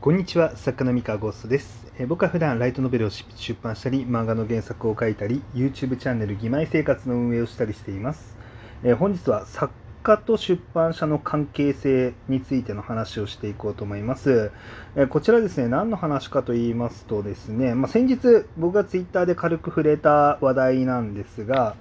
[0.00, 1.86] こんにちは、作家の三河ゴーストです。
[1.98, 8.34] え僕は普段ライトノベルを出版したり、漫画の原作を書いたり、YouTube チャンネル義妹生活の運営をしたりしています。
[8.82, 14.50] え本日は作家と出版社の関係性についての話をしていこうと思います。
[14.96, 21.76] えこちらですね、何の話かと言いますとですね、まあ、先日僕が Twitter で軽く触れた話題なんですが、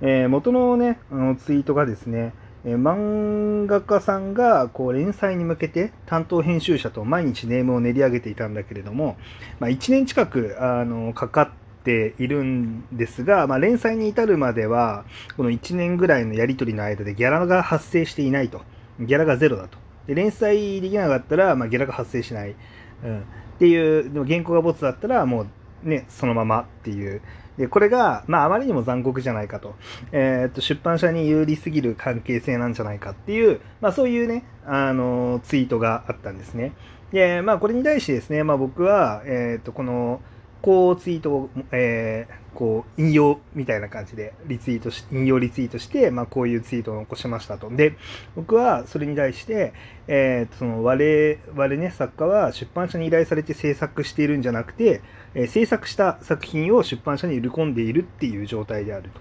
[0.00, 2.32] えー元のね、あのツイートがですね、
[2.64, 9.16] え漫画家さんがこう連載に向けて担当編集者と毎日ネームを練り上げていたんだけれども、
[9.60, 11.50] まあ、1年近くあのかかっ
[11.84, 15.04] ているんですが、まあ、連載に至るまでは
[15.36, 18.62] この1年ぐらいのやり取りの間でギャラが発生していないと。
[19.00, 19.78] ギャラがゼロだと。
[20.06, 22.56] で連載できなかったら、まあ、ギャラが発生しない、
[23.04, 23.22] うん、っ
[23.58, 25.46] ていうでも原稿がボツだったらも
[25.84, 27.20] うねそのままっていう
[27.58, 29.74] でこれが、まあ、あまりにも残酷じゃないかと,、
[30.12, 36.72] えーっと出版社に有利すぎる関係性なんじゃないかっていう、まあ、そういうねあのツイートがあったんですね。
[37.12, 40.20] で、まあ、これに対してですね、まあ、僕は、えーっとこの
[40.62, 47.96] こうツイートを、えーこう引用みたいな感じでリツイートし引用リツイートして、まあ、こういうツイートを残しましたとで
[48.34, 49.72] 僕はそれに対して、
[50.08, 55.02] えーその我々ね作家は出版社に依頼されて制作しているんじゃなくて、
[55.34, 59.20] えー制作した作品を出版社に売り込んでいるっていう状態であると。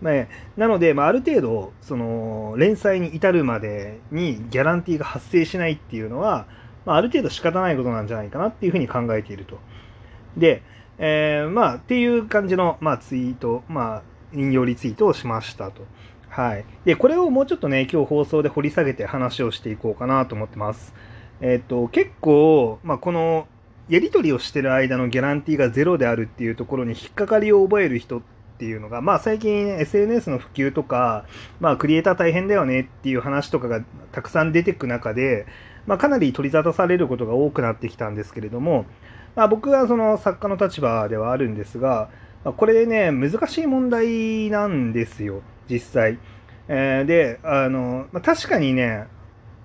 [0.00, 0.10] ま
[0.56, 6.46] なので、まあ、ある程度その連載に至るまでにギャランティーが発生しないっていうのは、
[6.84, 9.58] まあ、ある程度仕方ないことなんじゃないかなっていうふうに考えていると。
[10.36, 10.62] で、
[10.98, 15.82] えーまあっていう感じの、まあ、ツイート、まあ、引用リツイートをしましたと。
[16.28, 16.64] はい。
[16.84, 20.94] で、これをもうちょっとね、今日放送で掘り下げて話をしていこうかなと思ってます。
[21.40, 23.46] えっ、と、結構、まあ、この、
[23.88, 28.22] やり取りをしてる間のギャランティーがゼロであるっていうところに引っかかりを覚える人っ
[28.58, 31.24] ていうのが、まあ最近、SNS の普及とか、
[31.60, 35.46] まあクリエイター大変だよねっていう話とかがたくさん出てく中で、
[35.86, 38.86] まあかなり取り沙汰されることが多くなってきたんですけれども、
[39.36, 42.08] まあ僕はその作家の立場ではあるんですが、
[42.44, 46.18] まあこれね、難しい問題なんですよ、実際。
[46.68, 49.06] えーで、あの、まあ、確かにね、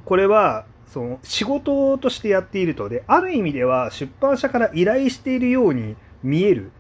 [0.06, 2.90] これは、その仕事としてやっていると。
[2.90, 6.72] である意味では出版社から依頼しているように見える、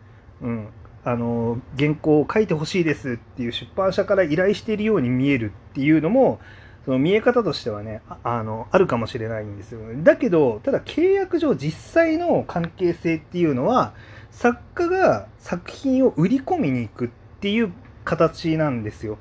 [0.41, 0.67] うん、
[1.05, 6.41] あの原稿を書いてほしいですっていう出版社から依頼しているように見えるっていうのも
[6.85, 13.93] その見え方としてはねあのあるかもしれないんですよだけどただ契約上実際の関係性っていうのは
[14.31, 17.09] 作家が作品を売り込みに行くっ
[17.39, 17.71] ていう
[18.03, 19.17] 形なんですよ。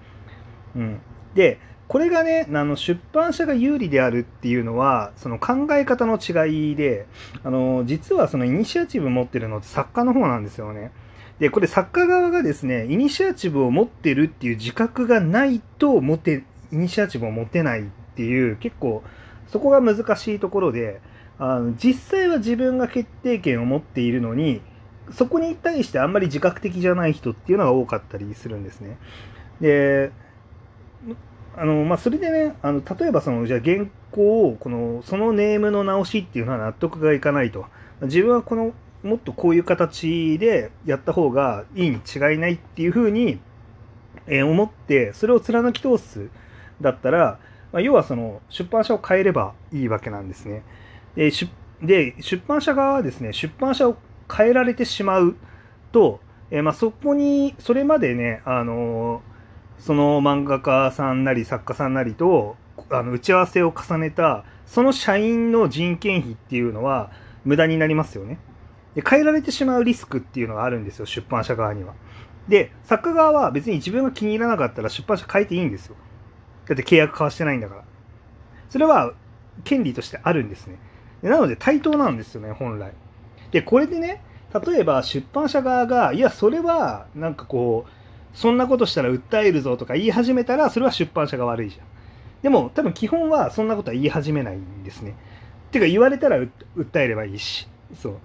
[0.77, 1.01] うん、
[1.35, 7.07] でこれがねあの出版社が有利であるっていうのはその考え方の違いで
[7.43, 10.93] あの実はそのイニシアチブ持ってるのって作家の方なんですよね。
[11.41, 17.85] でこれ作家側がですねイニシアチブを持ってるっていう自覚がないと持てイニシアチブを持てないっ
[18.17, 19.03] ていう結構
[19.49, 21.01] そこが難しいところで
[21.39, 24.61] あの実際は自分が決定権を持っているのに
[25.13, 28.99] そこに対してあんまり自覚的じゃない人っていうのが多かったりするんですね。
[29.61, 30.13] で
[31.57, 37.67] あのまあ、それでねあの例えばそのじゃあ原稿をこのそのネームの直しっていうのは納得がいかないと
[38.03, 43.41] 自分はこのもっとこういう形でやった方がいいに違いないっていうふうに、
[44.27, 46.29] えー思ってそれを貫き通す
[46.81, 47.39] だったら、
[47.73, 50.63] まあ、要はその出版社を変えればいいわけなんですね。
[51.15, 51.49] で出
[51.83, 53.97] で出版社側はですね出版社を
[54.31, 55.37] 変えられてしまう
[55.93, 56.21] と、
[56.51, 59.23] えーまあ、そこにそれまでねあの
[59.79, 62.57] その漫画家さんなり作家さんなりと
[62.91, 67.11] あの打ち合わせを重ねたその社員の人件費っていうのは
[67.45, 68.39] 無駄になりますよね。
[68.95, 71.95] で変えられてしまうリスクっていうのがあるんですよ出版社側には。
[72.49, 75.97] で作家側は別に自分が気に入らなかったら出版社変えていいんですよ。
[76.71, 77.85] だって契約交わしてないんだから。
[78.71, 79.13] それは
[79.65, 80.79] 権利としてあるんですね。
[81.23, 82.93] なので対等なんですよね本来。
[83.51, 84.23] でこれでね
[84.65, 91.87] 例えば出版社側がいやそれはなんかこうそんなことしたら訴えるぞとか言い始めたらそれは出版社が悪いじゃん。
[92.43, 95.17] でも多分基本はそんなことは言い始めないんですね。
[95.73, 96.39] てか言われたら
[96.77, 97.69] 訴えればいいし。
[97.95, 98.19] そう。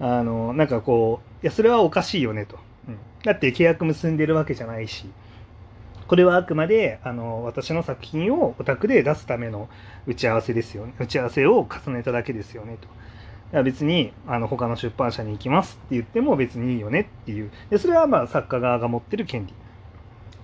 [0.00, 2.58] あの、なんかこう、いや、それはおかしいよねと。
[2.88, 5.06] うん、だって契約結んでるわけじゃないし。
[6.08, 9.68] これはあくまであの私の作品をオタクで出すための
[10.06, 10.94] 打ち合わせですよね。
[10.98, 12.78] 打ち合わせを重ねただけですよね
[13.52, 13.62] と。
[13.62, 17.50] 別にあの他の出版社に行きますって言っても別にいいよねっていう。
[17.70, 19.54] でそれはまあ作家側が持ってる権利。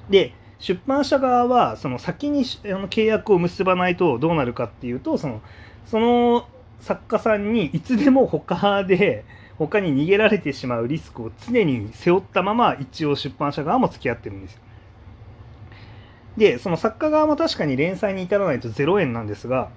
[0.09, 5.41] で、出版社側はその先にあの契約を結ばないとどうなるかっていうと、その
[5.87, 6.47] その
[6.81, 9.25] 作家さんにいつでも他で
[9.59, 14.61] 他に逃げられてしまうリスクを常に背負ったまま一応出版社側も付き合ってるんですよ。
[16.37, 19.71] で、その作家側も確かに連載に至らないと0円なんですが、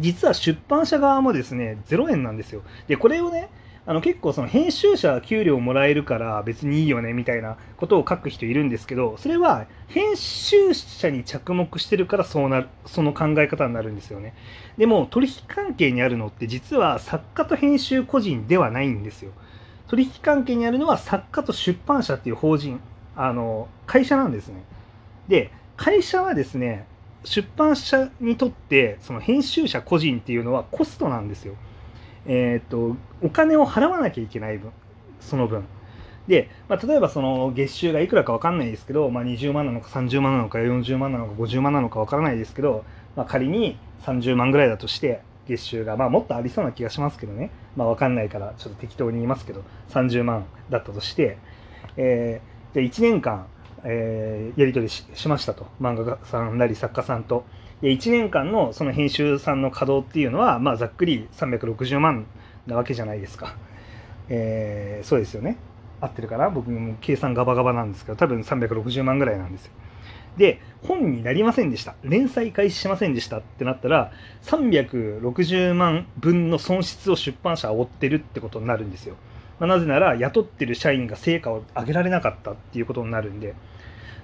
[0.00, 2.62] 実は出版社側もですね、0円なんですよ。
[2.86, 3.48] で、これをね、
[3.88, 14.34] あの結構その編集者給料もらえるから別にいいよねみたいなことを書く人いるんですけど、それは編集者に着目してるからそうなる、その考え方になるんですよね。
[14.76, 19.32] でも取引関係にあるのって実は作家と編集個人ではないんですよ。
[19.86, 22.80] 取引関係にあるのは作家と出版社っていう法人、
[23.16, 24.64] あの、会社なんですね。
[25.28, 26.86] で、会社はですね、
[27.24, 31.54] 出版社にとってその編集者個人っていうのはコストなんですよ。
[32.26, 34.70] えーと、お金を払わなきゃいけない分
[35.20, 35.64] その分
[36.26, 42.84] で、まあ、例えばその月収がいくらか分かんないですけど、まあ、20万なのか30万なのか40万なのか50万なのか分からないですけど、
[43.16, 51.38] まあ、仮に30万ぐらいだとして月収が、まあ、もっとありそうな気がしますけどね、まあ、分かんないからちょっと適当に言いますけど30万だったとして、
[51.96, 53.46] えー、じゃあ1年間、
[53.84, 57.44] えー、やり取りしましたと漫画家さんなり作家さんと。
[57.80, 62.26] で1年間のその編集さんの稼働っていうのは、まあ、ざっくり360万
[62.66, 63.56] なわけじゃないですか。
[64.28, 65.56] えー、そうですよね。
[66.00, 66.50] 合ってるかな？
[66.50, 69.72] 僕も計算ガバガバなんですけど、多分360万ぐらいなんですよ。
[70.36, 71.94] で、本になりませんでした。
[72.04, 79.16] 連載開始しませんでしたってなったら、360万分の損失を出版社は負ってるってことになるんですよ。
[79.58, 83.54] まあ、なぜなら、雇ってる社員が成果を上げられなかったっていうことになるんで。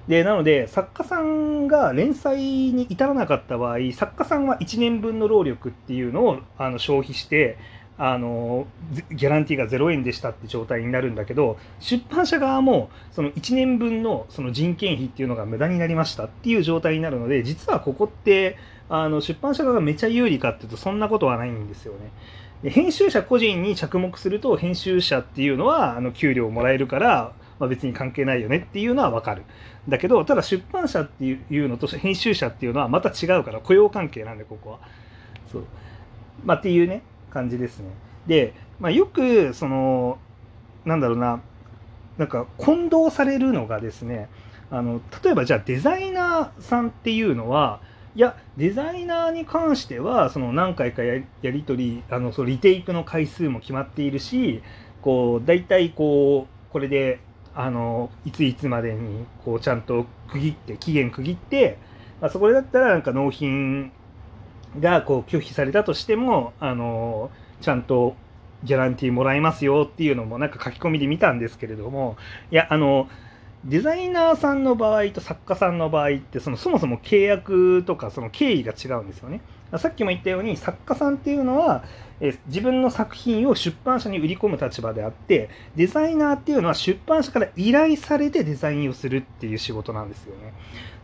[0.09, 7.57] でなので作家さんが連載に至らなかった場合作家さんは1年分の労力っていうのをあの消費して
[7.97, 8.67] あの
[9.13, 18.59] ギャランティーが0円でしたって状態になるんだけど出版社側もその1年分のその人件費っていうのが無駄になりましたっていう状態になるので実はここって
[18.89, 22.11] あの出版社側がめちゃ有利かっていうとそんなことはないんですよね。
[22.63, 29.43] で編集者個人に着目すると編集者っていうのはあの給料をもらえるからまあ、別に関係ないよねっていうのは分かる。
[29.89, 34.79] だけど、ただ出版社っていうのと編集者っていうのはまた違うから、雇用関係なんで、ここは。
[35.51, 35.65] そう。
[36.45, 37.91] まあ、っていうね、感じですね。
[38.27, 40.19] で、まあ、よく、その、
[40.85, 41.41] なんだろうな、
[42.19, 44.29] なんか混同されるのがですね、
[44.71, 47.81] あの例えばじゃあデザイナーさんっていうのは、
[48.17, 54.63] いや、デザイナーに関しては、その何回かやり取り、あのそのリテイクの回数も決まっているし、
[55.03, 57.21] こう、大体こう、これで
[57.55, 61.79] あのいついつまでにこうちゃんと区切って期限区切って、
[62.21, 63.93] まあ、そこだったらなんか納品
[64.81, 67.31] がこう拒否されたとしてもあの
[67.61, 68.17] ちゃんと
[68.65, 72.17] ギャランティーもらえますよっていうのもなんか書き込みで見たんですけれども
[72.51, 73.09] いやあの
[73.65, 79.41] デザイナーさんの場合と作家さんの場合ってそのそもそも契約とかその経緯が違うんですよね。
[79.79, 81.85] さっきも言ったように作家さんっていうのは
[82.21, 90.53] え自分の作品を出版社に売り込む立場であってデザイナーっていうのは出版社から依頼されてデザインをするっていう仕事なんですよね。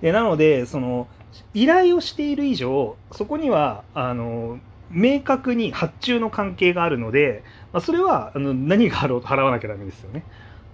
[0.02, 1.08] でなのでその
[1.54, 4.60] 依頼をしている以上そこにはあの
[4.90, 7.42] 明確に発注の関係があるので、
[7.72, 10.24] まあ、それはあの何があろうと払わなきゃダメですよね。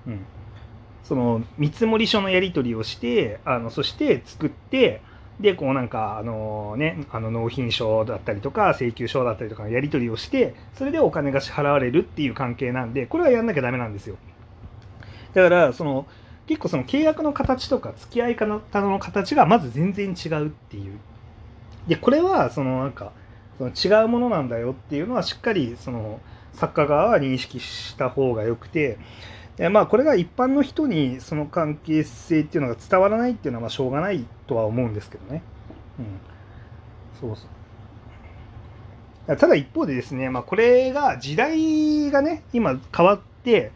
[0.09, 0.27] うん
[1.09, 5.01] その見積書のやり取りをしてあのそして作って
[5.41, 14.17] で、こうなんか、あのね、あの納品書だったりとか、請求書だったりとかのやり取りをして、それでお金が支払われるっていう関係なんで、これはやんなきゃダメなんですよ。
[15.35, 16.07] だから、その、
[16.47, 20.99] 結構その契約の形とか付き合い方の形がまず全然違うっていう。
[21.87, 23.13] で、これは、そのなんか、
[23.59, 26.21] その違うものなんだよっていうのはしっかり、その、
[26.55, 28.97] 作家側は認識した方がよくて、
[29.59, 35.43] えまあこれが一般の人にその関係性っていうのが伝わらないっていうのはまあしょうがないとは思うんですけどね。
[35.99, 36.07] うん。
[37.21, 39.37] そうそう。
[39.37, 43.73] ただ一方でですね、まあこれが時代がね、今変わって、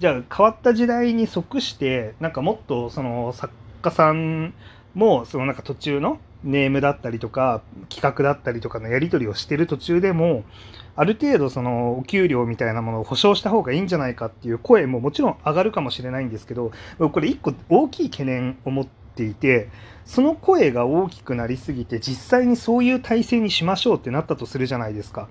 [0.00, 4.54] じゃあ変わった時代に即して、なんかもっとその作家さん
[4.94, 10.44] もそのなんか途中のネームだったりとか企画だったりとかのやり取りをしてる途中でも
[10.96, 19.68] ある程度そのお給料みたいなものを保証した方がいいんじゃないかっていう声ももちろん上がるかもしれないんですけどこれ一個大きい懸念を持っていて
[20.06, 25.28] その声が大きくなりすぎて実際にそういう体制にしましょうってなったとするじゃないですか。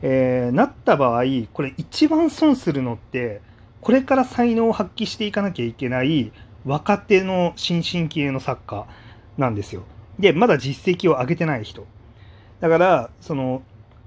[0.00, 3.42] えー、なった場合これ一番損するのって
[3.80, 6.32] これから才能を発揮していかなきゃいけない
[6.64, 8.86] 若手の新進気鋭の作家
[9.36, 9.82] なんですよ。
[10.18, 11.86] で、まだ実績を上げてない人。
[12.60, 13.62] だから、その、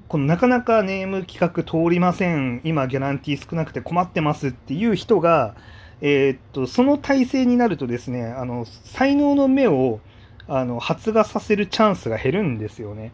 [0.07, 5.55] このなかなかネーム企画通りません、今ギャランティー少なくて困ってますっていう人が、
[5.99, 9.99] えー、っと、その体制になるとですね、あの、才能の目を、
[10.47, 13.11] あの、発芽させるチャンスが減るんですよね。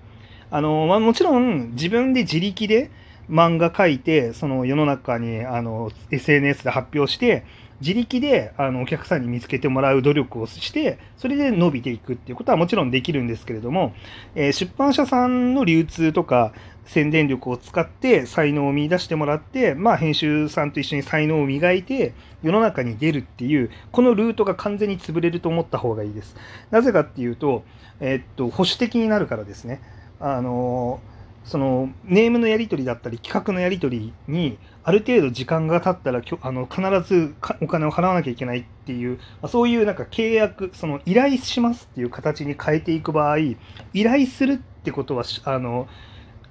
[0.52, 2.92] あの、まあ、もちろん自分で自力で
[3.30, 7.44] 漫画描いて、その世の中に、あの、SNS で発表して、
[7.82, 13.94] 自力であのお客さんに見つけてもらう努力をしてそれで伸びていくっていうことはもちろんできるんですけれども、
[14.36, 16.54] えー、出版社さんの流通とか
[16.86, 26.36] 宣伝力を使って才能を見出してもらって、まあ、編集さんと一緒に才能を磨いて世の中に出るっていうこのルートが完全に潰れると思った方がいいです。
[26.72, 27.64] なぜかっていうと、
[28.00, 29.82] えー、っと保守的になるからですね。
[30.20, 31.13] あのー
[31.44, 43.58] そのネームのやり取りだったり企画のやり取りにある程度時間が経ったらあの必ずお金を払わなきゃいけないっていうそういうなんか契約その依頼しますっていう形に変えていく場合依
[44.04, 45.88] 頼するってことはあの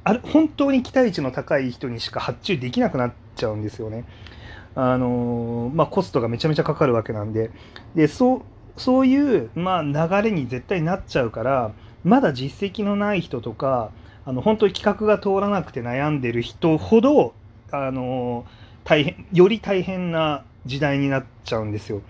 [0.05, 4.05] あ本当に期待値の高い人にしか発注できなくなっちゃうんですよね。
[4.75, 7.51] あのまあ、コストがめちゃめちゃかかるわけなんで
[7.95, 8.43] でそう
[8.81, 11.73] そういう、まあ、流れに絶対なっちゃうから
[12.05, 13.91] まだ実績のない人とか
[14.25, 17.35] あの本当に企画が通らなくて悩んでる人ほど
[17.71, 18.45] あの
[18.85, 22.03] 大変より大変な時代になっちゃうんですよ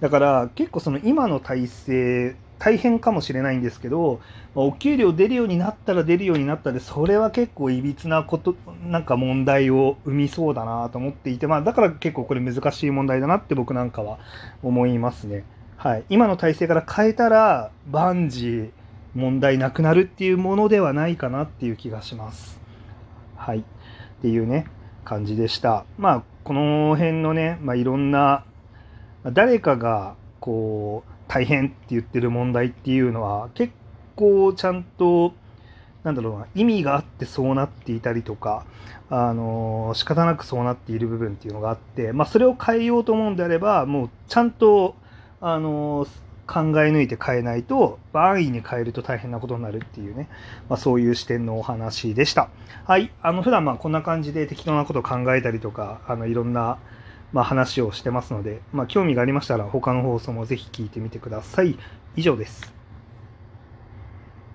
[0.00, 4.20] だから結構その今の体制大変かもしれないんですけど、
[4.54, 14.18] お給料出るようになったら出るようになったで、それは結構いびつなこと、なんか問題を生みそうだなと思っていて、まあだから結構これ難しい問題だなって僕なんかは
[14.62, 15.44] 思いますね。
[15.78, 16.04] はい。
[16.10, 18.70] 今の体制から変えたら、万事
[19.14, 22.60] 問題なくなるっていうものではないかなっていう気がします。
[23.36, 23.58] はい。
[23.58, 23.62] っ
[24.22, 24.66] ていうね、
[25.04, 25.84] 感じでした。
[25.98, 28.44] まあ、この辺のね、まあ、いろんな、
[29.24, 33.72] 誰かが、こう、大変って言ってる問題っていうのは、結
[34.16, 35.32] 構ちゃんと、
[36.02, 38.64] なんだろうな、意味があってそうなっていたりとか、
[39.10, 44.94] あの、仕方なくそうなっている部分っていうのがあって、まあ、それを変えようと思うんであれば、もうちゃんと、
[45.40, 46.06] あの、
[46.50, 50.28] 考え抜いて変えないと安易に変えると大変なことになるっていうね、
[50.68, 52.50] まあ、そういう視点のお話でした。
[52.84, 53.12] はい。
[53.22, 56.78] あの、普段まあこんな感じで適当なことを考えたりとか、あの、いろんな、
[57.32, 61.78] まあ、話をしてますので、まあ、興味がありましたら他の放送もぜひ聞いてみてください。
[62.16, 62.79] 以上です。